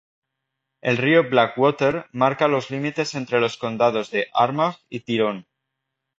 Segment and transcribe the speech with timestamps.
[0.81, 5.45] El río Blackwater marca los límites entre los condados de Armagh y Tyrone.